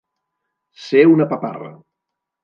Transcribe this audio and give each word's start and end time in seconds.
Ser 0.85 1.03
una 1.11 1.27
paparra. 1.33 1.69